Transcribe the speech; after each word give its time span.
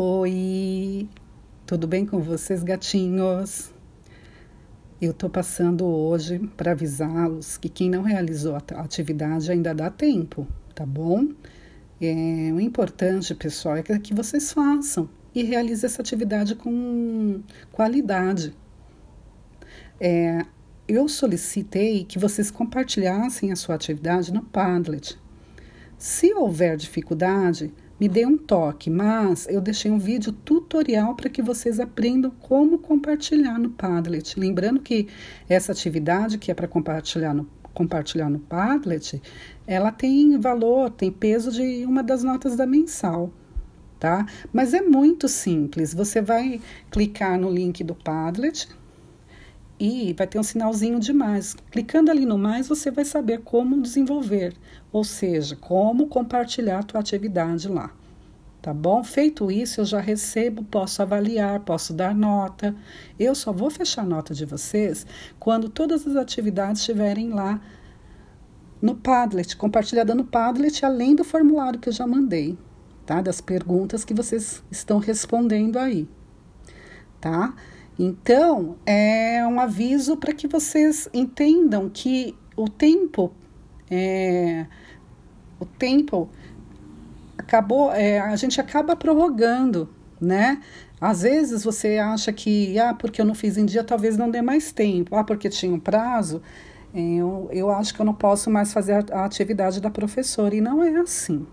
Oi, 0.00 1.08
tudo 1.66 1.88
bem 1.88 2.06
com 2.06 2.20
vocês, 2.20 2.62
gatinhos? 2.62 3.74
Eu 5.02 5.12
tô 5.12 5.28
passando 5.28 5.84
hoje 5.84 6.38
para 6.56 6.70
avisá-los 6.70 7.58
que 7.58 7.68
quem 7.68 7.90
não 7.90 8.02
realizou 8.02 8.54
a 8.54 8.58
atividade 8.80 9.50
ainda 9.50 9.74
dá 9.74 9.90
tempo, 9.90 10.46
tá 10.72 10.86
bom? 10.86 11.26
É, 12.00 12.52
o 12.52 12.60
importante, 12.60 13.34
pessoal, 13.34 13.74
é 13.74 13.82
que 13.82 14.14
vocês 14.14 14.52
façam 14.52 15.10
e 15.34 15.42
realizem 15.42 15.88
essa 15.88 16.00
atividade 16.00 16.54
com 16.54 17.42
qualidade. 17.72 18.54
É, 20.00 20.46
eu 20.86 21.08
solicitei 21.08 22.04
que 22.04 22.20
vocês 22.20 22.52
compartilhassem 22.52 23.50
a 23.50 23.56
sua 23.56 23.74
atividade 23.74 24.32
no 24.32 24.44
Padlet. 24.44 25.18
Se 25.98 26.32
houver 26.34 26.76
dificuldade, 26.76 27.74
me 28.00 28.08
dê 28.08 28.24
um 28.24 28.38
toque, 28.38 28.88
mas 28.88 29.46
eu 29.48 29.60
deixei 29.60 29.90
um 29.90 29.98
vídeo 29.98 30.32
tutorial 30.32 31.14
para 31.14 31.28
que 31.28 31.42
vocês 31.42 31.80
aprendam 31.80 32.30
como 32.30 32.78
compartilhar 32.78 33.58
no 33.58 33.70
Padlet. 33.70 34.38
Lembrando 34.38 34.80
que 34.80 35.08
essa 35.48 35.72
atividade 35.72 36.38
que 36.38 36.50
é 36.50 36.54
para 36.54 36.68
compartilhar 36.68 37.34
no, 37.34 37.48
compartilhar 37.74 38.30
no 38.30 38.38
Padlet, 38.38 39.20
ela 39.66 39.90
tem 39.90 40.38
valor, 40.38 40.90
tem 40.90 41.10
peso 41.10 41.50
de 41.50 41.84
uma 41.84 42.02
das 42.02 42.22
notas 42.22 42.56
da 42.56 42.66
mensal, 42.66 43.32
tá? 43.98 44.26
Mas 44.52 44.74
é 44.74 44.80
muito 44.80 45.28
simples. 45.28 45.92
Você 45.92 46.20
vai 46.20 46.60
clicar 46.90 47.38
no 47.38 47.50
link 47.50 47.82
do 47.82 47.94
Padlet, 47.94 48.68
e 49.78 50.12
vai 50.12 50.26
ter 50.26 50.38
um 50.38 50.42
sinalzinho 50.42 50.98
de 50.98 51.12
mais. 51.12 51.54
Clicando 51.70 52.10
ali 52.10 52.26
no 52.26 52.36
mais, 52.36 52.68
você 52.68 52.90
vai 52.90 53.04
saber 53.04 53.42
como 53.42 53.80
desenvolver, 53.80 54.54
ou 54.92 55.04
seja, 55.04 55.56
como 55.56 56.08
compartilhar 56.08 56.80
a 56.80 56.82
tua 56.82 57.00
atividade 57.00 57.68
lá. 57.68 57.92
Tá 58.60 58.74
bom? 58.74 59.04
Feito 59.04 59.50
isso, 59.52 59.80
eu 59.80 59.84
já 59.84 60.00
recebo, 60.00 60.64
posso 60.64 61.00
avaliar, 61.00 61.60
posso 61.60 61.92
dar 61.92 62.14
nota. 62.14 62.74
Eu 63.18 63.34
só 63.34 63.52
vou 63.52 63.70
fechar 63.70 64.02
a 64.02 64.06
nota 64.06 64.34
de 64.34 64.44
vocês 64.44 65.06
quando 65.38 65.68
todas 65.68 66.06
as 66.06 66.16
atividades 66.16 66.80
estiverem 66.80 67.30
lá 67.30 67.60
no 68.82 68.96
Padlet, 68.96 69.56
compartilhada 69.56 70.14
no 70.14 70.24
Padlet, 70.24 70.84
além 70.84 71.14
do 71.14 71.24
formulário 71.24 71.78
que 71.78 71.88
eu 71.88 71.92
já 71.92 72.06
mandei, 72.06 72.58
tá? 73.06 73.20
Das 73.20 73.40
perguntas 73.40 74.04
que 74.04 74.14
vocês 74.14 74.62
estão 74.70 74.98
respondendo 74.98 75.78
aí, 75.78 76.08
tá? 77.20 77.54
Então, 77.98 78.76
é 78.86 79.44
um 79.46 79.58
aviso 79.58 80.16
para 80.16 80.32
que 80.32 80.46
vocês 80.46 81.08
entendam 81.12 81.88
que 81.88 82.36
o 82.56 82.68
tempo, 82.68 83.32
é, 83.90 84.66
o 85.58 85.64
tempo 85.66 86.30
acabou, 87.36 87.92
é, 87.92 88.20
a 88.20 88.36
gente 88.36 88.60
acaba 88.60 88.94
prorrogando, 88.94 89.88
né? 90.20 90.60
Às 91.00 91.22
vezes 91.22 91.64
você 91.64 91.98
acha 91.98 92.32
que, 92.32 92.78
ah, 92.78 92.94
porque 92.94 93.20
eu 93.20 93.24
não 93.24 93.34
fiz 93.34 93.56
em 93.56 93.64
dia, 93.64 93.82
talvez 93.82 94.16
não 94.16 94.30
dê 94.30 94.42
mais 94.42 94.72
tempo. 94.72 95.16
Ah, 95.16 95.24
porque 95.24 95.48
tinha 95.48 95.72
um 95.72 95.78
prazo, 95.80 96.42
eu, 96.94 97.48
eu 97.52 97.70
acho 97.70 97.94
que 97.94 98.00
eu 98.00 98.06
não 98.06 98.14
posso 98.14 98.50
mais 98.50 98.72
fazer 98.72 98.92
a, 99.12 99.20
a 99.20 99.24
atividade 99.24 99.80
da 99.80 99.90
professora. 99.90 100.54
E 100.54 100.60
não 100.60 100.82
é 100.82 100.96
assim, 100.98 101.46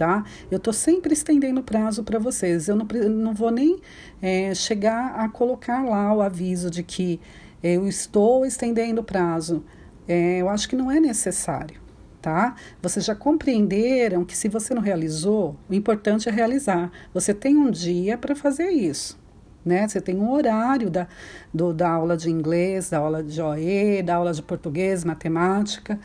tá? 0.00 0.24
Eu 0.50 0.56
estou 0.56 0.72
sempre 0.72 1.12
estendendo 1.12 1.60
o 1.60 1.62
prazo 1.62 2.02
para 2.02 2.18
vocês. 2.18 2.68
Eu 2.68 2.74
não, 2.74 2.86
não 3.10 3.34
vou 3.34 3.50
nem 3.50 3.78
é, 4.22 4.54
chegar 4.54 5.14
a 5.14 5.28
colocar 5.28 5.84
lá 5.84 6.14
o 6.14 6.22
aviso 6.22 6.70
de 6.70 6.82
que 6.82 7.20
eu 7.62 7.86
estou 7.86 8.46
estendendo 8.46 9.02
o 9.02 9.04
prazo. 9.04 9.62
É, 10.08 10.38
eu 10.38 10.48
acho 10.48 10.66
que 10.70 10.74
não 10.74 10.90
é 10.90 10.98
necessário, 10.98 11.78
tá? 12.22 12.54
Vocês 12.80 13.04
já 13.04 13.14
compreenderam 13.14 14.24
que 14.24 14.34
se 14.34 14.48
você 14.48 14.72
não 14.72 14.80
realizou, 14.80 15.54
o 15.68 15.74
importante 15.74 16.30
é 16.30 16.32
realizar. 16.32 16.90
Você 17.12 17.34
tem 17.34 17.54
um 17.54 17.70
dia 17.70 18.16
para 18.16 18.34
fazer 18.34 18.70
isso. 18.70 19.20
Né? 19.62 19.86
Você 19.86 20.00
tem 20.00 20.16
um 20.16 20.32
horário 20.32 20.88
da, 20.88 21.06
do, 21.52 21.74
da 21.74 21.90
aula 21.90 22.16
de 22.16 22.30
inglês, 22.30 22.88
da 22.88 22.96
aula 22.96 23.22
de 23.22 23.42
OE, 23.42 24.02
da 24.02 24.14
aula 24.14 24.32
de 24.32 24.42
português, 24.42 25.04
matemática. 25.04 26.00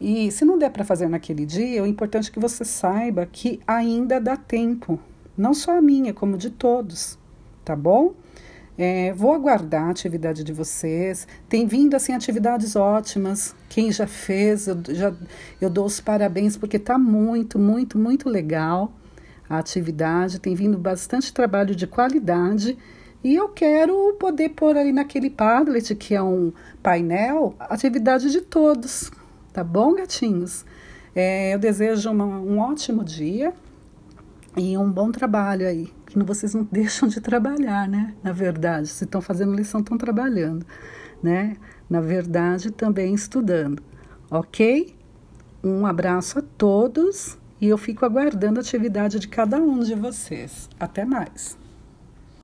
E 0.00 0.30
se 0.30 0.44
não 0.44 0.58
der 0.58 0.70
para 0.70 0.84
fazer 0.84 1.08
naquele 1.08 1.44
dia, 1.44 1.82
o 1.82 1.86
importante 1.86 2.30
é 2.30 2.32
que 2.32 2.38
você 2.38 2.64
saiba 2.64 3.26
que 3.26 3.60
ainda 3.66 4.20
dá 4.20 4.36
tempo, 4.36 4.98
não 5.36 5.52
só 5.52 5.76
a 5.76 5.82
minha, 5.82 6.14
como 6.14 6.36
de 6.36 6.50
todos, 6.50 7.18
tá 7.64 7.74
bom? 7.74 8.14
É, 8.80 9.12
vou 9.12 9.34
aguardar 9.34 9.88
a 9.88 9.90
atividade 9.90 10.44
de 10.44 10.52
vocês. 10.52 11.26
Tem 11.48 11.66
vindo 11.66 11.96
assim 11.96 12.12
atividades 12.12 12.76
ótimas. 12.76 13.56
Quem 13.68 13.90
já 13.90 14.06
fez, 14.06 14.68
eu, 14.68 14.78
já, 14.90 15.12
eu 15.60 15.68
dou 15.68 15.84
os 15.84 16.00
parabéns 16.00 16.56
porque 16.56 16.76
está 16.76 16.96
muito, 16.96 17.58
muito, 17.58 17.98
muito 17.98 18.28
legal 18.28 18.92
a 19.50 19.58
atividade. 19.58 20.38
Tem 20.38 20.54
vindo 20.54 20.78
bastante 20.78 21.32
trabalho 21.32 21.74
de 21.74 21.88
qualidade. 21.88 22.78
E 23.24 23.34
eu 23.34 23.48
quero 23.48 24.14
poder 24.14 24.50
pôr 24.50 24.76
ali 24.76 24.92
naquele 24.92 25.28
Padlet, 25.28 25.92
que 25.96 26.14
é 26.14 26.22
um 26.22 26.52
painel, 26.80 27.56
atividade 27.58 28.30
de 28.30 28.40
todos. 28.40 29.10
Tá 29.52 29.64
bom, 29.64 29.94
gatinhos? 29.94 30.64
É, 31.14 31.54
eu 31.54 31.58
desejo 31.58 32.10
uma, 32.10 32.24
um 32.24 32.58
ótimo 32.58 33.02
dia 33.04 33.52
e 34.56 34.76
um 34.76 34.90
bom 34.90 35.10
trabalho 35.10 35.66
aí. 35.66 35.92
Que 36.06 36.18
vocês 36.22 36.54
não 36.54 36.64
deixam 36.70 37.08
de 37.08 37.20
trabalhar, 37.20 37.88
né? 37.88 38.14
Na 38.22 38.32
verdade, 38.32 38.88
se 38.88 39.04
estão 39.04 39.20
fazendo 39.20 39.54
lição, 39.54 39.80
estão 39.80 39.98
trabalhando, 39.98 40.66
né? 41.22 41.56
Na 41.88 42.00
verdade, 42.00 42.70
também 42.70 43.14
estudando, 43.14 43.82
ok? 44.30 44.94
Um 45.64 45.86
abraço 45.86 46.38
a 46.38 46.42
todos 46.42 47.38
e 47.60 47.66
eu 47.66 47.78
fico 47.78 48.04
aguardando 48.04 48.60
a 48.60 48.62
atividade 48.62 49.18
de 49.18 49.26
cada 49.26 49.56
um 49.56 49.80
de 49.80 49.94
vocês. 49.94 50.68
Até 50.78 51.04
mais! 51.04 51.58